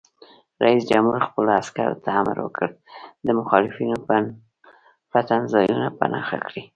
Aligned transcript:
رئیس 0.65 0.83
جمهور 0.91 1.19
خپلو 1.27 1.49
عسکرو 1.61 1.95
ته 2.03 2.09
امر 2.21 2.37
وکړ؛ 2.41 2.69
د 3.25 3.27
مخالفینو 3.39 3.95
پټنځایونه 5.13 5.85
په 5.97 6.05
نښه 6.13 6.37
کړئ! 6.45 6.63